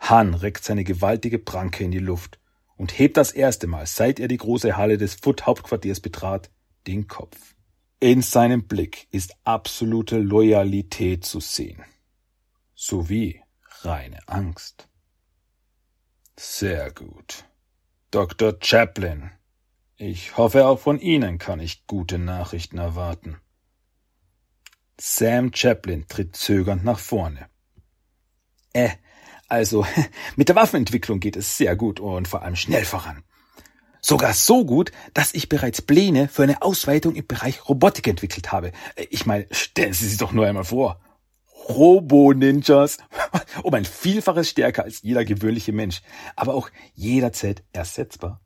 Han 0.00 0.34
reckt 0.34 0.64
seine 0.64 0.82
gewaltige 0.82 1.38
Pranke 1.38 1.84
in 1.84 1.92
die 1.92 2.00
Luft 2.00 2.40
und 2.74 2.98
hebt 2.98 3.18
das 3.18 3.30
erste 3.30 3.68
Mal, 3.68 3.86
seit 3.86 4.18
er 4.18 4.26
die 4.26 4.38
große 4.38 4.76
Halle 4.76 4.98
des 4.98 5.14
Foot 5.14 5.46
Hauptquartiers 5.46 6.00
betrat, 6.00 6.50
den 6.88 7.06
Kopf. 7.06 7.53
In 8.04 8.20
seinem 8.20 8.64
Blick 8.64 9.08
ist 9.12 9.34
absolute 9.44 10.18
Loyalität 10.18 11.24
zu 11.24 11.40
sehen, 11.40 11.82
sowie 12.74 13.40
reine 13.80 14.18
Angst. 14.26 14.90
Sehr 16.36 16.92
gut. 16.92 17.46
Dr. 18.10 18.58
Chaplin, 18.60 19.30
ich 19.96 20.36
hoffe 20.36 20.66
auch 20.66 20.80
von 20.80 21.00
Ihnen 21.00 21.38
kann 21.38 21.60
ich 21.60 21.86
gute 21.86 22.18
Nachrichten 22.18 22.76
erwarten. 22.76 23.38
Sam 25.00 25.54
Chaplin 25.54 26.06
tritt 26.06 26.36
zögernd 26.36 26.84
nach 26.84 26.98
vorne. 26.98 27.48
Äh, 28.74 28.90
also, 29.48 29.86
mit 30.36 30.50
der 30.50 30.56
Waffenentwicklung 30.56 31.20
geht 31.20 31.36
es 31.36 31.56
sehr 31.56 31.74
gut 31.74 32.00
und 32.00 32.28
vor 32.28 32.42
allem 32.42 32.56
schnell 32.56 32.84
voran. 32.84 33.24
Sogar 34.06 34.34
so 34.34 34.66
gut, 34.66 34.92
dass 35.14 35.32
ich 35.32 35.48
bereits 35.48 35.80
Pläne 35.80 36.28
für 36.28 36.42
eine 36.42 36.60
Ausweitung 36.60 37.14
im 37.14 37.26
Bereich 37.26 37.66
Robotik 37.70 38.06
entwickelt 38.06 38.52
habe. 38.52 38.70
Ich 39.08 39.24
meine, 39.24 39.46
stellen 39.50 39.94
Sie 39.94 40.06
sich 40.06 40.18
doch 40.18 40.32
nur 40.32 40.46
einmal 40.46 40.64
vor. 40.64 41.00
Robo-Ninjas. 41.70 42.98
Um 43.62 43.72
ein 43.72 43.86
Vielfaches 43.86 44.50
stärker 44.50 44.84
als 44.84 45.00
jeder 45.00 45.24
gewöhnliche 45.24 45.72
Mensch, 45.72 46.02
aber 46.36 46.52
auch 46.52 46.68
jederzeit 46.92 47.62
ersetzbar. 47.72 48.42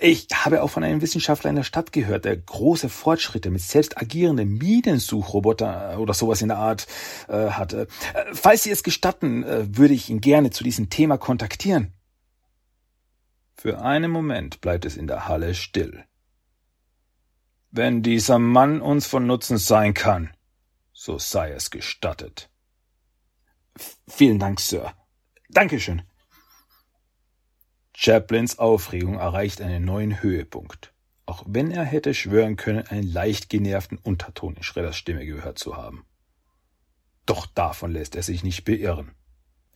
Ich 0.00 0.26
habe 0.34 0.64
auch 0.64 0.70
von 0.70 0.82
einem 0.82 1.00
Wissenschaftler 1.00 1.50
in 1.50 1.56
der 1.56 1.62
Stadt 1.62 1.92
gehört, 1.92 2.24
der 2.24 2.36
große 2.36 2.88
Fortschritte 2.88 3.50
mit 3.50 3.62
selbst 3.62 3.98
agierenden 3.98 4.58
Minensuchroboter 4.58 6.00
oder 6.00 6.12
sowas 6.12 6.42
in 6.42 6.48
der 6.48 6.58
Art 6.58 6.88
äh, 7.28 7.50
hatte. 7.50 7.86
Äh, 8.14 8.24
falls 8.32 8.64
Sie 8.64 8.70
es 8.72 8.82
gestatten, 8.82 9.44
äh, 9.44 9.76
würde 9.76 9.94
ich 9.94 10.10
ihn 10.10 10.20
gerne 10.20 10.50
zu 10.50 10.64
diesem 10.64 10.90
Thema 10.90 11.18
kontaktieren. 11.18 11.92
Für 13.60 13.82
einen 13.82 14.12
Moment 14.12 14.60
bleibt 14.60 14.84
es 14.84 14.96
in 14.96 15.08
der 15.08 15.26
Halle 15.26 15.52
still. 15.52 16.04
Wenn 17.72 18.04
dieser 18.04 18.38
Mann 18.38 18.80
uns 18.80 19.08
von 19.08 19.26
Nutzen 19.26 19.58
sein 19.58 19.94
kann, 19.94 20.32
so 20.92 21.18
sei 21.18 21.50
es 21.50 21.70
gestattet. 21.70 22.50
Vielen 24.06 24.38
Dank, 24.38 24.60
Sir. 24.60 24.94
Dankeschön. 25.48 26.02
Chaplins 27.94 28.60
Aufregung 28.60 29.14
erreicht 29.18 29.60
einen 29.60 29.84
neuen 29.84 30.22
Höhepunkt, 30.22 30.94
auch 31.26 31.42
wenn 31.48 31.72
er 31.72 31.84
hätte 31.84 32.14
schwören 32.14 32.54
können, 32.54 32.86
einen 32.86 33.12
leicht 33.12 33.48
genervten 33.48 33.98
Unterton 33.98 34.54
in 34.54 34.62
Schredders 34.62 34.96
Stimme 34.96 35.26
gehört 35.26 35.58
zu 35.58 35.76
haben. 35.76 36.06
Doch 37.26 37.46
davon 37.46 37.90
lässt 37.90 38.14
er 38.14 38.22
sich 38.22 38.44
nicht 38.44 38.64
beirren. 38.64 39.16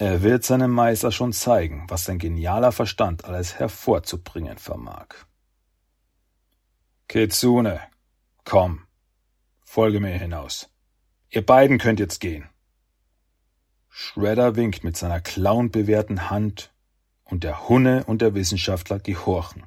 Er 0.04 0.20
wird 0.20 0.42
seinem 0.42 0.72
Meister 0.72 1.12
schon 1.12 1.32
zeigen, 1.32 1.84
was 1.86 2.06
sein 2.06 2.18
genialer 2.18 2.72
Verstand 2.72 3.24
alles 3.24 3.60
hervorzubringen 3.60 4.58
vermag. 4.58 5.14
Kitsune, 7.06 7.80
komm, 8.42 8.84
folge 9.64 10.00
mir 10.00 10.18
hinaus. 10.18 10.68
Ihr 11.30 11.46
beiden 11.46 11.78
könnt 11.78 12.00
jetzt 12.00 12.18
gehen. 12.18 12.48
Shredder 13.90 14.56
winkt 14.56 14.82
mit 14.82 14.96
seiner 14.96 15.20
clownbewehrten 15.20 16.30
Hand 16.30 16.72
und 17.22 17.44
der 17.44 17.68
Hunne 17.68 18.02
und 18.02 18.22
der 18.22 18.34
Wissenschaftler 18.34 18.98
gehorchen. 18.98 19.66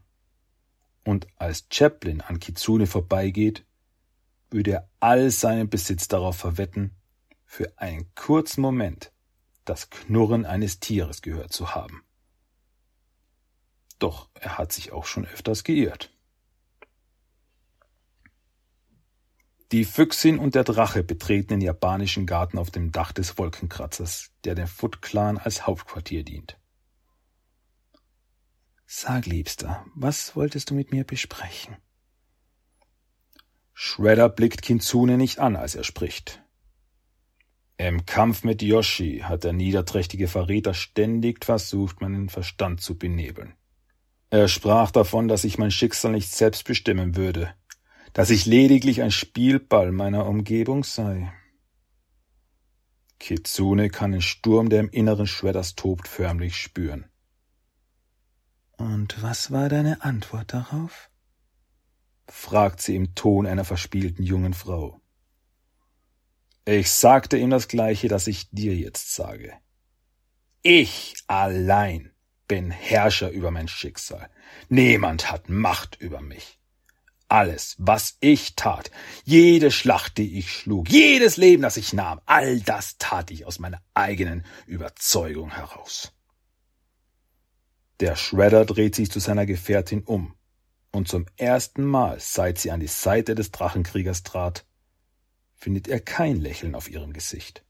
Und 1.05 1.27
als 1.37 1.67
Chaplin 1.71 2.19
an 2.19 2.41
Kitsune 2.41 2.87
vorbeigeht, 2.87 3.65
würde 4.49 4.71
er 4.71 4.89
all 4.99 5.31
seinen 5.31 5.69
Besitz 5.69 6.09
darauf 6.09 6.35
verwetten, 6.35 6.93
für 7.45 7.71
einen 7.77 8.13
kurzen 8.15 8.59
Moment 8.59 9.13
das 9.65 9.89
Knurren 9.89 10.45
eines 10.45 10.79
Tieres 10.79 11.21
gehört 11.21 11.51
zu 11.51 11.75
haben. 11.75 12.03
Doch 13.99 14.29
er 14.33 14.57
hat 14.57 14.71
sich 14.71 14.91
auch 14.91 15.05
schon 15.05 15.25
öfters 15.25 15.63
geirrt. 15.63 16.11
Die 19.71 19.83
Füchsin 19.83 20.37
und 20.37 20.53
der 20.53 20.63
Drache 20.63 21.03
betreten 21.03 21.49
den 21.49 21.61
japanischen 21.61 22.25
Garten 22.25 22.57
auf 22.59 22.69
dem 22.69 22.91
Dach 22.91 23.11
des 23.11 23.37
Wolkenkratzers, 23.37 24.31
der 24.43 24.53
dem 24.53 24.67
Foot 24.67 25.01
Clan 25.01 25.37
als 25.37 25.65
Hauptquartier 25.65 26.23
dient. 26.23 26.57
Sag, 28.85 29.25
Liebster, 29.25 29.85
was 29.95 30.35
wolltest 30.35 30.69
du 30.69 30.75
mit 30.75 30.91
mir 30.91 31.03
besprechen? 31.03 31.75
Shredder 33.73 34.29
blickt 34.29 34.61
Kinzune 34.61 35.17
nicht 35.17 35.39
an, 35.39 35.55
als 35.55 35.75
er 35.75 35.83
spricht. 35.83 36.44
Im 37.77 38.05
Kampf 38.05 38.43
mit 38.43 38.61
Yoshi 38.61 39.19
hat 39.19 39.43
der 39.43 39.53
niederträchtige 39.53 40.27
Verräter 40.27 40.73
ständig 40.73 41.43
versucht, 41.43 41.99
meinen 41.99 42.29
Verstand 42.29 42.79
zu 42.81 42.97
benebeln. 42.97 43.53
Er 44.29 44.47
sprach 44.47 44.91
davon, 44.91 45.27
dass 45.27 45.43
ich 45.43 45.57
mein 45.57 45.71
Schicksal 45.71 46.11
nicht 46.11 46.31
selbst 46.31 46.63
bestimmen 46.65 47.15
würde, 47.15 47.53
dass 48.13 48.29
ich 48.29 48.45
lediglich 48.45 49.01
ein 49.01 49.11
Spielball 49.11 49.91
meiner 49.91 50.25
Umgebung 50.25 50.83
sei. 50.83 51.33
Kitsune 53.19 53.89
kann 53.89 54.11
den 54.11 54.21
Sturm, 54.21 54.69
der 54.69 54.79
im 54.79 54.89
Inneren 54.89 55.27
Shredders 55.27 55.75
tobt, 55.75 56.07
förmlich 56.07 56.55
spüren. 56.55 57.05
Und 58.77 59.21
was 59.21 59.51
war 59.51 59.69
deine 59.69 60.03
Antwort 60.03 60.53
darauf? 60.53 61.09
fragt 62.27 62.81
sie 62.81 62.95
im 62.95 63.15
Ton 63.15 63.45
einer 63.45 63.65
verspielten 63.65 64.23
jungen 64.23 64.53
Frau. 64.53 64.99
Ich 66.65 66.91
sagte 66.91 67.37
ihm 67.37 67.51
das 67.51 67.67
Gleiche, 67.67 68.07
das 68.07 68.25
ich 68.25 68.49
dir 68.49 68.75
jetzt 68.75 69.13
sage. 69.13 69.53
Ich 70.63 71.13
allein 71.27 72.11
bin 72.47 72.71
Herrscher 72.71 73.29
über 73.29 73.51
mein 73.51 73.67
Schicksal. 73.67 74.29
Niemand 74.67 75.31
hat 75.31 75.47
Macht 75.47 76.01
über 76.01 76.21
mich. 76.21 76.59
Alles, 77.27 77.75
was 77.77 78.17
ich 78.19 78.55
tat, 78.55 78.89
jede 79.23 79.69
Schlacht, 79.69 80.17
die 80.17 80.39
ich 80.39 80.51
schlug, 80.51 80.89
jedes 80.89 81.37
Leben, 81.37 81.63
das 81.63 81.77
ich 81.77 81.93
nahm, 81.93 82.19
all 82.25 82.59
das 82.61 82.97
tat 82.97 83.29
ich 83.31 83.45
aus 83.45 83.59
meiner 83.59 83.81
eigenen 83.93 84.43
Überzeugung 84.65 85.51
heraus. 85.51 86.13
Der 87.99 88.15
Shredder 88.15 88.65
dreht 88.65 88.95
sich 88.95 89.09
zu 89.11 89.19
seiner 89.19 89.45
Gefährtin 89.45 90.03
um, 90.03 90.35
und 90.91 91.07
zum 91.07 91.25
ersten 91.37 91.83
Mal, 91.83 92.19
seit 92.19 92.57
sie 92.57 92.71
an 92.71 92.79
die 92.79 92.87
Seite 92.87 93.35
des 93.35 93.51
Drachenkriegers 93.51 94.23
trat, 94.23 94.65
findet 95.55 95.87
er 95.87 95.99
kein 95.99 96.37
Lächeln 96.37 96.75
auf 96.75 96.89
ihrem 96.89 97.13
Gesicht. 97.13 97.63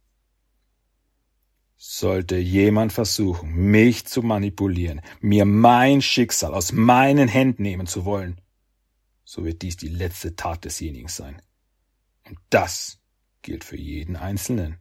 Sollte 1.77 2.38
jemand 2.38 2.94
versuchen, 2.94 3.54
mich 3.54 4.06
zu 4.06 4.22
manipulieren, 4.22 5.01
mir 5.22 5.46
mein 5.46 6.01
Schicksal 6.01 6.54
aus 6.54 6.72
meinen 6.72 7.27
Händen 7.27 7.63
nehmen 7.63 7.88
zu 7.88 8.06
wollen, 8.06 8.42
so 9.24 9.44
wird 9.44 9.62
dies 9.62 9.77
die 9.77 9.89
letzte 9.89 10.36
Tat 10.36 10.65
desjenigen 10.65 11.10
sein. 11.10 11.42
Und 12.27 12.39
das 12.50 13.00
gilt 13.42 13.63
für 13.63 13.77
jeden 13.77 14.15
Einzelnen, 14.15 14.80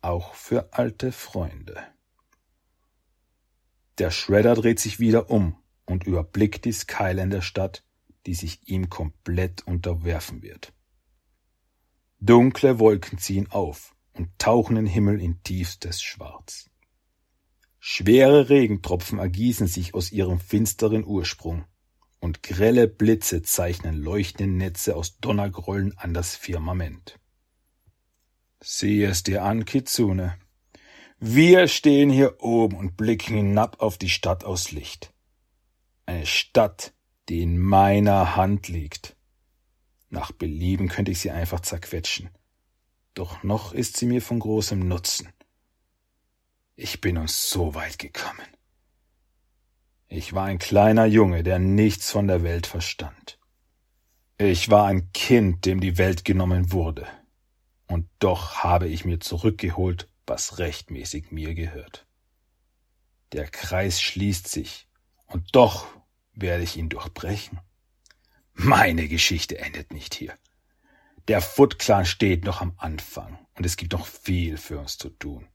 auch 0.00 0.34
für 0.34 0.72
alte 0.72 1.12
Freunde. 1.12 1.82
Der 3.98 4.10
Shredder 4.10 4.54
dreht 4.54 4.78
sich 4.78 5.00
wieder 5.00 5.30
um 5.30 5.56
und 5.86 6.04
überblickt 6.04 6.64
die 6.66 6.72
Skyline 6.72 7.30
der 7.30 7.40
Stadt, 7.40 7.82
die 8.26 8.34
sich 8.34 8.68
ihm 8.68 8.90
komplett 8.90 9.66
unterwerfen 9.66 10.42
wird. 10.42 10.74
Dunkle 12.18 12.78
Wolken 12.78 13.18
ziehen 13.18 13.50
auf 13.50 13.94
und 14.12 14.30
tauchen 14.38 14.76
den 14.76 14.86
Himmel 14.86 15.20
in 15.20 15.42
tiefstes 15.42 16.02
Schwarz. 16.02 16.70
Schwere 17.78 18.48
Regentropfen 18.48 19.18
ergießen 19.18 19.66
sich 19.66 19.94
aus 19.94 20.10
ihrem 20.10 20.40
finsteren 20.40 21.04
Ursprung, 21.04 21.64
und 22.20 22.42
grelle 22.42 22.88
Blitze 22.88 23.42
zeichnen 23.42 23.94
leuchtende 23.94 24.52
Netze 24.52 24.96
aus 24.96 25.18
Donnergrollen 25.18 25.96
an 25.96 26.14
das 26.14 26.34
Firmament. 26.34 27.18
Sieh 28.60 29.04
es 29.04 29.22
dir 29.22 29.44
an, 29.44 29.64
Kitsune. 29.64 30.36
Wir 31.18 31.68
stehen 31.68 32.10
hier 32.10 32.42
oben 32.42 32.76
und 32.76 32.96
blicken 32.96 33.36
hinab 33.36 33.80
auf 33.80 33.96
die 33.96 34.08
Stadt 34.08 34.44
aus 34.44 34.72
Licht. 34.72 35.14
Eine 36.04 36.26
Stadt, 36.26 36.94
die 37.28 37.42
in 37.42 37.58
meiner 37.58 38.36
Hand 38.36 38.68
liegt. 38.68 39.15
Nach 40.08 40.32
Belieben 40.32 40.88
könnte 40.88 41.10
ich 41.10 41.20
sie 41.20 41.30
einfach 41.30 41.60
zerquetschen. 41.60 42.30
Doch 43.14 43.42
noch 43.42 43.72
ist 43.72 43.96
sie 43.96 44.06
mir 44.06 44.22
von 44.22 44.38
großem 44.38 44.78
Nutzen. 44.86 45.32
Ich 46.74 47.00
bin 47.00 47.16
uns 47.16 47.48
so 47.48 47.74
weit 47.74 47.98
gekommen. 47.98 48.46
Ich 50.08 50.34
war 50.34 50.44
ein 50.44 50.58
kleiner 50.58 51.06
Junge, 51.06 51.42
der 51.42 51.58
nichts 51.58 52.10
von 52.10 52.28
der 52.28 52.42
Welt 52.42 52.66
verstand. 52.66 53.38
Ich 54.38 54.68
war 54.70 54.86
ein 54.86 55.10
Kind, 55.12 55.64
dem 55.64 55.80
die 55.80 55.98
Welt 55.98 56.24
genommen 56.24 56.70
wurde. 56.70 57.06
Und 57.86 58.08
doch 58.18 58.56
habe 58.56 58.86
ich 58.88 59.04
mir 59.04 59.18
zurückgeholt, 59.18 60.08
was 60.26 60.58
rechtmäßig 60.58 61.30
mir 61.30 61.54
gehört. 61.54 62.06
Der 63.32 63.48
Kreis 63.48 64.00
schließt 64.00 64.46
sich, 64.46 64.88
und 65.26 65.56
doch 65.56 65.86
werde 66.32 66.62
ich 66.62 66.76
ihn 66.76 66.88
durchbrechen. 66.88 67.60
Meine 68.58 69.06
Geschichte 69.06 69.58
endet 69.58 69.92
nicht 69.92 70.14
hier. 70.14 70.34
Der 71.28 71.42
Foot 71.42 71.78
Clan 71.78 72.06
steht 72.06 72.44
noch 72.44 72.62
am 72.62 72.72
Anfang 72.78 73.38
und 73.54 73.66
es 73.66 73.76
gibt 73.76 73.92
noch 73.92 74.06
viel 74.06 74.56
für 74.56 74.78
uns 74.78 74.96
zu 74.96 75.10
tun. 75.10 75.46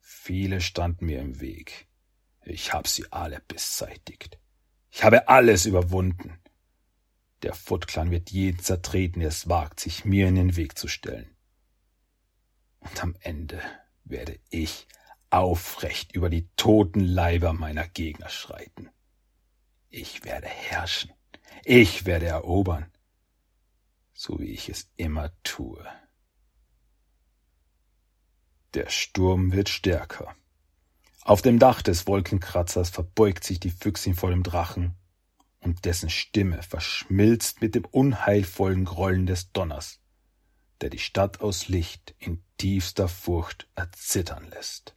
Viele 0.00 0.62
standen 0.62 1.04
mir 1.04 1.20
im 1.20 1.40
Weg. 1.40 1.86
Ich 2.44 2.72
habe 2.72 2.88
sie 2.88 3.04
alle 3.12 3.42
beseitigt. 3.46 4.38
Ich 4.90 5.04
habe 5.04 5.28
alles 5.28 5.66
überwunden. 5.66 6.40
Der 7.42 7.52
Foot 7.54 7.86
Clan 7.86 8.10
wird 8.10 8.30
jeden 8.30 8.60
zertreten, 8.60 9.20
der 9.20 9.28
es 9.28 9.50
wagt, 9.50 9.78
sich 9.78 10.06
mir 10.06 10.28
in 10.28 10.36
den 10.36 10.56
Weg 10.56 10.78
zu 10.78 10.88
stellen. 10.88 11.36
Und 12.80 13.02
am 13.02 13.14
Ende 13.20 13.60
werde 14.04 14.40
ich 14.48 14.86
aufrecht 15.28 16.14
über 16.14 16.30
die 16.30 16.48
toten 16.56 17.00
Leiber 17.00 17.52
meiner 17.52 17.86
Gegner 17.86 18.30
schreiten. 18.30 18.88
Ich 19.90 20.24
werde 20.24 20.48
herrschen. 20.48 21.12
Ich 21.64 22.06
werde 22.06 22.26
erobern, 22.26 22.90
so 24.12 24.38
wie 24.38 24.50
ich 24.50 24.68
es 24.68 24.90
immer 24.96 25.30
tue. 25.42 25.84
Der 28.74 28.88
Sturm 28.88 29.52
wird 29.52 29.68
stärker. 29.68 30.34
Auf 31.22 31.42
dem 31.42 31.58
Dach 31.58 31.82
des 31.82 32.06
Wolkenkratzers 32.06 32.90
verbeugt 32.90 33.44
sich 33.44 33.60
die 33.60 33.70
Füchsin 33.70 34.14
vor 34.14 34.30
dem 34.30 34.42
Drachen, 34.42 34.96
und 35.60 35.84
dessen 35.84 36.10
Stimme 36.10 36.62
verschmilzt 36.62 37.62
mit 37.62 37.74
dem 37.74 37.84
unheilvollen 37.84 38.84
Grollen 38.84 39.26
des 39.26 39.52
Donners, 39.52 40.00
der 40.80 40.90
die 40.90 40.98
Stadt 40.98 41.40
aus 41.40 41.68
Licht 41.68 42.14
in 42.18 42.42
tiefster 42.58 43.08
Furcht 43.08 43.68
erzittern 43.76 44.48
lässt. 44.50 44.96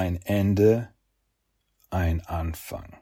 Ein 0.00 0.22
Ende, 0.22 0.94
ein 1.90 2.20
Anfang. 2.20 3.00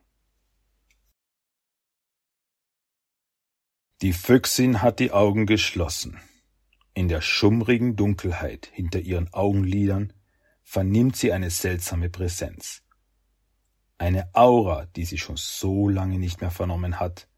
Die 4.00 4.14
Füchsin 4.14 4.80
hat 4.80 4.98
die 4.98 5.12
Augen 5.12 5.44
geschlossen. 5.44 6.18
In 6.94 7.08
der 7.08 7.20
schummrigen 7.20 7.96
Dunkelheit 7.96 8.70
hinter 8.72 9.00
ihren 9.00 9.30
Augenlidern 9.34 10.14
vernimmt 10.62 11.16
sie 11.16 11.34
eine 11.34 11.50
seltsame 11.50 12.08
Präsenz. 12.08 12.82
Eine 13.98 14.34
Aura, 14.34 14.86
die 14.86 15.04
sie 15.04 15.18
schon 15.18 15.36
so 15.36 15.90
lange 15.90 16.18
nicht 16.18 16.40
mehr 16.40 16.50
vernommen 16.50 16.98
hat 16.98 17.28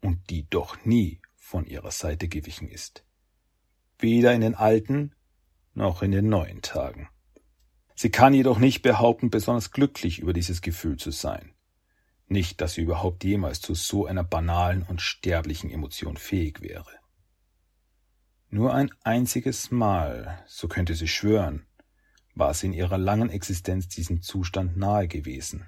und 0.00 0.28
die 0.28 0.50
doch 0.50 0.84
nie 0.84 1.20
von 1.36 1.66
ihrer 1.66 1.92
Seite 1.92 2.26
gewichen 2.26 2.68
ist. 2.68 3.04
Weder 4.00 4.34
in 4.34 4.40
den 4.40 4.56
alten 4.56 5.14
noch 5.72 6.02
in 6.02 6.10
den 6.10 6.28
neuen 6.28 6.62
Tagen. 6.62 7.08
Sie 8.00 8.10
kann 8.10 8.32
jedoch 8.32 8.60
nicht 8.60 8.82
behaupten, 8.82 9.28
besonders 9.28 9.72
glücklich 9.72 10.20
über 10.20 10.32
dieses 10.32 10.62
Gefühl 10.62 10.98
zu 10.98 11.10
sein. 11.10 11.52
Nicht, 12.28 12.60
dass 12.60 12.74
sie 12.74 12.82
überhaupt 12.82 13.24
jemals 13.24 13.60
zu 13.60 13.74
so 13.74 14.06
einer 14.06 14.22
banalen 14.22 14.84
und 14.84 15.02
sterblichen 15.02 15.68
Emotion 15.68 16.16
fähig 16.16 16.60
wäre. 16.60 16.92
Nur 18.50 18.72
ein 18.72 18.92
einziges 19.02 19.72
Mal, 19.72 20.44
so 20.46 20.68
könnte 20.68 20.94
sie 20.94 21.08
schwören, 21.08 21.66
war 22.36 22.54
sie 22.54 22.66
in 22.68 22.72
ihrer 22.72 22.98
langen 22.98 23.30
Existenz 23.30 23.88
diesem 23.88 24.22
Zustand 24.22 24.76
nahe 24.76 25.08
gewesen, 25.08 25.66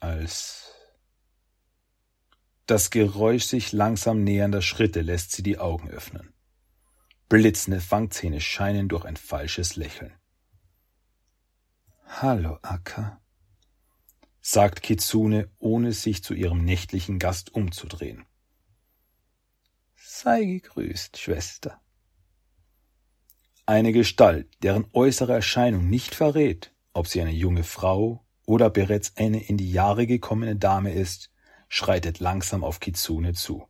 als 0.00 0.72
das 2.66 2.90
Geräusch 2.90 3.44
sich 3.44 3.70
langsam 3.70 4.24
nähernder 4.24 4.60
Schritte 4.60 5.02
lässt 5.02 5.30
sie 5.30 5.44
die 5.44 5.58
Augen 5.58 5.88
öffnen. 5.88 6.34
Blitzende 7.28 7.80
Fangzähne 7.80 8.40
scheinen 8.40 8.88
durch 8.88 9.04
ein 9.04 9.16
falsches 9.16 9.76
Lächeln. 9.76 10.17
Hallo, 12.10 12.58
Akka, 12.62 13.20
sagt 14.40 14.82
Kitsune, 14.82 15.50
ohne 15.58 15.92
sich 15.92 16.24
zu 16.24 16.34
ihrem 16.34 16.64
nächtlichen 16.64 17.20
Gast 17.20 17.54
umzudrehen. 17.54 18.24
Sei 19.94 20.44
gegrüßt, 20.44 21.16
Schwester. 21.16 21.80
Eine 23.66 23.92
Gestalt, 23.92 24.48
deren 24.62 24.86
äußere 24.94 25.34
Erscheinung 25.34 25.88
nicht 25.88 26.14
verrät, 26.14 26.74
ob 26.92 27.06
sie 27.06 27.20
eine 27.20 27.30
junge 27.30 27.62
Frau 27.62 28.26
oder 28.46 28.68
bereits 28.68 29.16
eine 29.16 29.44
in 29.44 29.56
die 29.56 29.70
Jahre 29.70 30.06
gekommene 30.08 30.56
Dame 30.56 30.92
ist, 30.94 31.30
schreitet 31.68 32.18
langsam 32.18 32.64
auf 32.64 32.80
Kitsune 32.80 33.34
zu. 33.34 33.68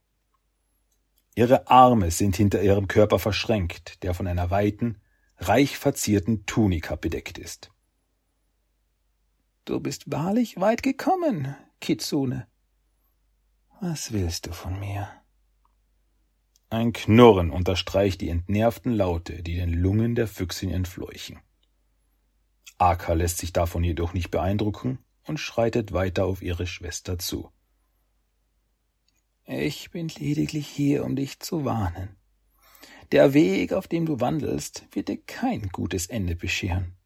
Ihre 1.34 1.68
Arme 1.68 2.10
sind 2.10 2.36
hinter 2.36 2.62
ihrem 2.62 2.88
Körper 2.88 3.18
verschränkt, 3.18 4.02
der 4.04 4.14
von 4.14 4.26
einer 4.26 4.50
weiten, 4.50 5.02
reich 5.36 5.76
verzierten 5.76 6.46
Tunika 6.46 6.94
bedeckt 6.94 7.36
ist. 7.36 7.72
Du 9.68 9.80
bist 9.80 10.10
wahrlich 10.10 10.58
weit 10.58 10.82
gekommen, 10.82 11.54
Kitsune. 11.82 12.48
Was 13.82 14.12
willst 14.12 14.46
du 14.46 14.52
von 14.52 14.80
mir? 14.80 15.10
Ein 16.70 16.94
Knurren 16.94 17.50
unterstreicht 17.50 18.22
die 18.22 18.30
entnervten 18.30 18.92
Laute, 18.92 19.42
die 19.42 19.56
den 19.56 19.74
Lungen 19.74 20.14
der 20.14 20.26
Füchsin 20.26 20.70
entfleuchen. 20.70 21.40
Aka 22.78 23.12
lässt 23.12 23.36
sich 23.36 23.52
davon 23.52 23.84
jedoch 23.84 24.14
nicht 24.14 24.30
beeindrucken 24.30 25.00
und 25.26 25.38
schreitet 25.38 25.92
weiter 25.92 26.24
auf 26.24 26.40
ihre 26.40 26.66
Schwester 26.66 27.18
zu. 27.18 27.52
Ich 29.44 29.90
bin 29.90 30.08
lediglich 30.08 30.66
hier, 30.66 31.04
um 31.04 31.14
dich 31.14 31.40
zu 31.40 31.66
warnen. 31.66 32.16
Der 33.12 33.34
Weg, 33.34 33.74
auf 33.74 33.86
dem 33.86 34.06
du 34.06 34.18
wandelst, 34.18 34.86
wird 34.92 35.08
dir 35.08 35.18
kein 35.18 35.68
gutes 35.68 36.06
Ende 36.06 36.36
bescheren. 36.36 36.97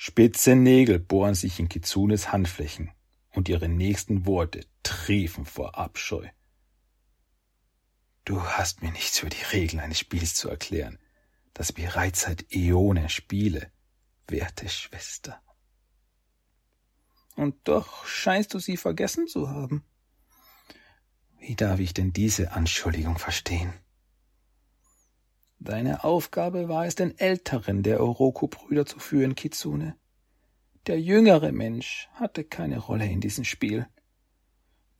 Spitze 0.00 0.54
Nägel 0.54 1.00
bohren 1.00 1.34
sich 1.34 1.58
in 1.58 1.68
Kitsunes 1.68 2.30
Handflächen, 2.30 2.92
und 3.30 3.48
ihre 3.48 3.68
nächsten 3.68 4.26
Worte 4.26 4.64
triefen 4.84 5.44
vor 5.44 5.76
Abscheu. 5.76 6.24
Du 8.24 8.40
hast 8.40 8.80
mir 8.80 8.92
nichts 8.92 9.18
über 9.18 9.28
die 9.28 9.42
Regeln 9.52 9.80
eines 9.80 9.98
Spiels 9.98 10.36
zu 10.36 10.48
erklären, 10.48 11.00
das 11.52 11.72
bereits 11.72 12.20
seit 12.20 12.46
Äonen 12.54 13.08
spiele, 13.08 13.72
werte 14.28 14.68
Schwester. 14.68 15.42
Und 17.34 17.56
doch 17.64 18.06
scheinst 18.06 18.54
du 18.54 18.60
sie 18.60 18.76
vergessen 18.76 19.26
zu 19.26 19.50
haben. 19.50 19.84
Wie 21.40 21.56
darf 21.56 21.80
ich 21.80 21.92
denn 21.92 22.12
diese 22.12 22.52
Anschuldigung 22.52 23.18
verstehen? 23.18 23.74
Deine 25.60 26.04
Aufgabe 26.04 26.68
war 26.68 26.86
es, 26.86 26.94
den 26.94 27.18
Älteren 27.18 27.82
der 27.82 28.00
Oroku-Brüder 28.00 28.86
zu 28.86 28.98
führen, 28.98 29.34
Kitsune. 29.34 29.96
Der 30.86 31.00
jüngere 31.00 31.52
Mensch 31.52 32.08
hatte 32.14 32.44
keine 32.44 32.78
Rolle 32.78 33.06
in 33.06 33.20
diesem 33.20 33.44
Spiel. 33.44 33.86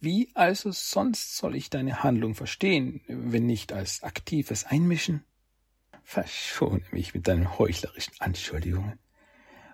Wie 0.01 0.31
also 0.35 0.71
sonst 0.71 1.37
soll 1.37 1.57
ich 1.57 1.71
deine 1.71 2.03
Handlung 2.03 2.35
verstehen, 2.35 3.01
wenn 3.09 3.47
nicht 3.47 3.73
als 3.73 4.03
aktives 4.03 4.65
Einmischen? 4.65 5.25
Verschone 6.03 6.83
mich 6.93 7.15
mit 7.15 7.29
deinen 7.29 7.59
heuchlerischen 7.59 8.15
Anschuldigungen. 8.19 8.99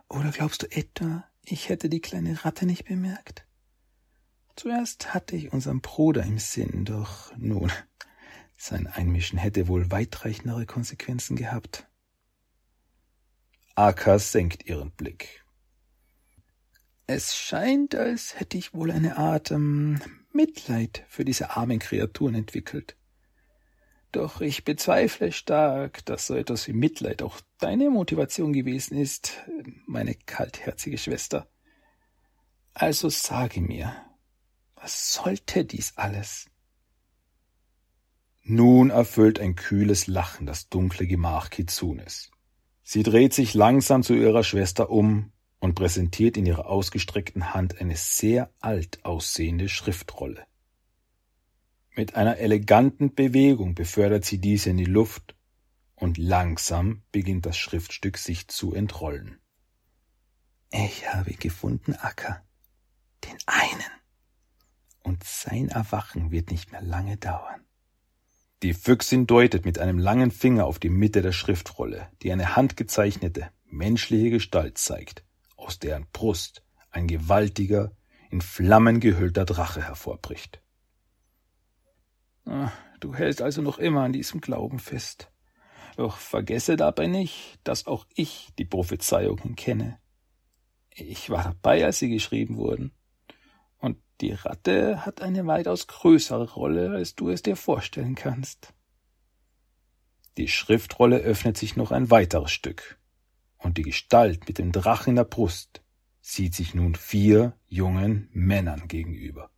Oder 0.09 0.31
glaubst 0.31 0.63
du 0.63 0.71
etwa, 0.71 1.25
ich 1.43 1.69
hätte 1.69 1.89
die 1.89 2.01
kleine 2.01 2.45
Ratte 2.45 2.67
nicht 2.67 2.85
bemerkt? 2.85 3.47
Zuerst 4.57 5.15
hatte 5.15 5.37
ich 5.37 5.53
unseren 5.53 5.81
Bruder 5.81 6.23
im 6.23 6.39
Sinn, 6.39 6.85
doch 6.85 7.37
nun, 7.37 7.73
sein 8.57 8.87
Einmischen 8.87 9.39
hätte 9.39 9.69
wohl 9.69 9.91
weitreichendere 9.91 10.67
Konsequenzen 10.67 11.37
gehabt. 11.37 11.87
Aka 13.75 14.19
senkt 14.19 14.67
ihren 14.67 14.93
Blick. 14.93 15.45
Es 17.07 17.37
scheint, 17.37 17.95
als 17.95 18.39
hätte 18.39 18.57
ich 18.57 18.73
wohl 18.73 18.91
eine 18.91 19.19
Art 19.19 19.51
ähm, 19.51 20.01
Mitleid 20.33 21.05
für 21.09 21.25
diese 21.25 21.57
armen 21.57 21.79
Kreaturen 21.79 22.35
entwickelt. 22.35 22.97
Doch 24.13 24.41
ich 24.41 24.65
bezweifle 24.65 25.33
stark, 25.33 26.05
dass 26.05 26.29
so 26.29 26.37
etwas 26.37 26.69
wie 26.69 26.73
Mitleid 26.73 27.21
auch 27.21 27.41
deine 27.59 27.91
Motivation 27.91 28.53
gewesen 28.53 28.97
ist, 28.97 29.43
meine 29.87 30.15
kaltherzige 30.15 30.99
Schwester. 30.99 31.51
Also 32.75 33.09
sage 33.09 33.61
mir, 33.61 33.95
was 34.77 35.13
sollte 35.13 35.65
dies 35.65 35.97
alles? 35.97 36.49
Nun 38.47 38.91
erfüllt 38.91 39.41
ein 39.41 39.55
kühles 39.55 40.07
Lachen 40.07 40.45
das 40.45 40.69
dunkle 40.69 41.07
Gemach 41.07 41.49
Kitsunes. 41.49 42.31
Sie 42.83 43.03
dreht 43.03 43.33
sich 43.33 43.55
langsam 43.55 44.03
zu 44.03 44.13
ihrer 44.13 44.45
Schwester 44.45 44.91
um 44.91 45.33
und 45.61 45.75
präsentiert 45.75 46.37
in 46.37 46.45
ihrer 46.45 46.67
ausgestreckten 46.67 47.55
Hand 47.55 47.81
eine 47.81 47.97
sehr 47.97 48.53
alt 48.61 49.03
aussehende 49.03 49.71
Schriftrolle. 49.71 50.45
Mit 51.97 52.17
einer 52.17 52.37
eleganten 52.37 53.15
Bewegung 53.15 53.75
befördert 53.75 54.27
sie 54.27 54.37
diese 54.37 54.69
in 54.69 54.77
die 54.77 54.85
Luft 54.85 55.35
und 55.95 56.19
langsam 56.19 57.03
beginnt 57.13 57.47
das 57.47 57.57
Schriftstück 57.57 58.19
sich 58.19 58.49
zu 58.49 58.75
entrollen. 58.75 59.39
Ich 60.71 61.11
habe 61.11 61.33
gefunden, 61.33 61.95
Acker, 61.95 62.45
den 63.25 63.39
einen. 63.47 63.81
Und 65.03 65.25
sein 65.25 65.69
Erwachen 65.69 66.31
wird 66.31 66.51
nicht 66.51 66.73
mehr 66.73 66.83
lange 66.83 67.17
dauern. 67.17 67.64
Die 68.65 68.75
Füchsin 68.75 69.27
deutet 69.27 69.65
mit 69.65 69.79
einem 69.79 69.99
langen 69.99 70.31
Finger 70.31 70.65
auf 70.65 70.79
die 70.79 70.89
Mitte 70.89 71.23
der 71.23 71.33
Schriftrolle, 71.33 72.09
die 72.23 72.33
eine 72.33 72.57
handgezeichnete, 72.57 73.51
menschliche 73.67 74.31
Gestalt 74.31 74.79
zeigt 74.79 75.23
aus 75.65 75.79
deren 75.79 76.07
Brust 76.13 76.63
ein 76.91 77.07
gewaltiger, 77.07 77.93
in 78.31 78.41
Flammen 78.41 79.01
gehüllter 79.01 79.45
Drache 79.45 79.83
hervorbricht. 79.83 80.63
Ah, 82.47 82.73
du 83.01 83.15
hältst 83.15 83.43
also 83.43 83.63
noch 83.63 83.79
immer 83.79 84.03
an 84.03 84.13
diesem 84.13 84.41
Glauben 84.41 84.79
fest. 84.79 85.31
Doch 85.97 86.17
vergesse 86.17 86.77
dabei 86.77 87.07
nicht, 87.07 87.61
dass 87.65 87.87
auch 87.87 88.07
ich 88.15 88.49
die 88.59 88.65
Prophezeiungen 88.65 89.57
kenne. 89.57 89.99
Ich 90.91 91.31
war 91.31 91.45
dabei, 91.45 91.85
als 91.85 91.99
sie 91.99 92.09
geschrieben 92.09 92.57
wurden. 92.57 92.93
Die 94.21 94.33
Ratte 94.33 95.05
hat 95.05 95.23
eine 95.23 95.47
weitaus 95.47 95.87
größere 95.87 96.53
Rolle, 96.53 96.91
als 96.91 97.15
du 97.15 97.31
es 97.31 97.43
dir 97.43 97.57
vorstellen 97.57 98.15
kannst. 98.15 98.73
Die 100.37 100.49
Schriftrolle 100.49 101.19
öffnet 101.19 101.57
sich 101.57 101.77
noch 101.77 101.91
ein 101.91 102.11
weiteres 102.11 102.53
Stück 102.53 102.99
und 103.65 103.79
die 103.79 103.83
Gestalt 103.83 104.47
mit 104.47 104.59
dem 104.59 104.73
Drachen 104.73 105.11
in 105.11 105.17
der 105.17 105.25
Brust 105.25 105.83
sieht 106.21 106.55
sich 106.55 106.75
nun 106.75 106.95
vier 106.95 107.57
jungen 107.67 108.29
Männern 108.33 108.89
gegenüber. 108.89 109.51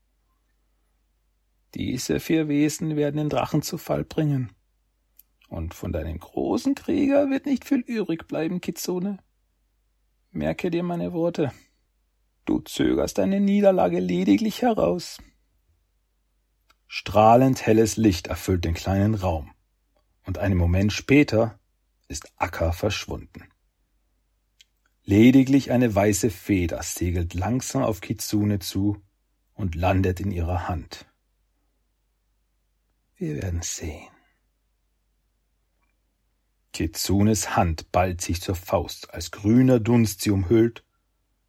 Diese 1.74 2.20
vier 2.20 2.48
Wesen 2.48 2.96
werden 2.96 3.16
den 3.18 3.28
Drachen 3.28 3.62
zu 3.62 3.78
Fall 3.78 4.04
bringen. 4.04 4.52
Und 5.48 5.74
von 5.74 5.92
deinem 5.92 6.18
großen 6.18 6.74
Krieger 6.74 7.30
wird 7.30 7.46
nicht 7.46 7.64
viel 7.64 7.80
übrig 7.80 8.26
bleiben, 8.26 8.60
Kitsune. 8.60 9.18
Merke 10.30 10.70
dir 10.70 10.82
meine 10.82 11.12
Worte. 11.12 11.52
Du 12.46 12.60
zögerst 12.60 13.18
deine 13.18 13.40
Niederlage 13.40 13.98
lediglich 13.98 14.62
heraus. 14.62 15.18
Strahlend 16.86 17.66
helles 17.66 17.96
Licht 17.96 18.28
erfüllt 18.28 18.64
den 18.64 18.74
kleinen 18.74 19.16
Raum, 19.16 19.52
und 20.24 20.38
einen 20.38 20.56
Moment 20.56 20.92
später 20.92 21.58
ist 22.06 22.32
Acker 22.36 22.72
verschwunden. 22.72 23.48
Lediglich 25.02 25.72
eine 25.72 25.92
weiße 25.92 26.30
Feder 26.30 26.82
segelt 26.84 27.34
langsam 27.34 27.82
auf 27.82 28.00
Kitsune 28.00 28.60
zu 28.60 29.02
und 29.54 29.74
landet 29.74 30.20
in 30.20 30.30
ihrer 30.30 30.68
Hand. 30.68 31.06
Wir 33.16 33.42
werden 33.42 33.62
sehen. 33.62 34.08
Kitsunes 36.72 37.56
Hand 37.56 37.90
ballt 37.90 38.20
sich 38.20 38.40
zur 38.40 38.54
Faust, 38.54 39.12
als 39.12 39.32
grüner 39.32 39.80
Dunst 39.80 40.20
sie 40.20 40.30
umhüllt, 40.30 40.84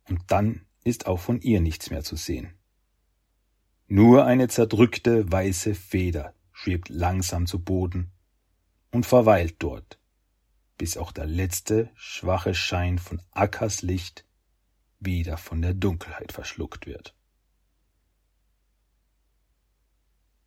und 0.07 0.21
dann 0.31 0.66
ist 0.87 1.05
auch 1.05 1.19
von 1.19 1.41
ihr 1.41 1.61
nichts 1.61 1.89
mehr 1.89 2.03
zu 2.03 2.15
sehen. 2.15 2.53
Nur 3.87 4.25
eine 4.25 4.47
zerdrückte 4.47 5.31
weiße 5.31 5.75
Feder 5.75 6.33
schwebt 6.51 6.89
langsam 6.89 7.45
zu 7.45 7.59
Boden 7.59 8.11
und 8.91 9.05
verweilt 9.05 9.55
dort, 9.59 9.99
bis 10.77 10.97
auch 10.97 11.11
der 11.11 11.25
letzte 11.25 11.89
schwache 11.95 12.53
Schein 12.53 12.99
von 12.99 13.21
Ackers 13.31 13.81
Licht 13.81 14.25
wieder 14.99 15.37
von 15.37 15.61
der 15.61 15.73
Dunkelheit 15.73 16.31
verschluckt 16.31 16.85
wird. 16.87 17.13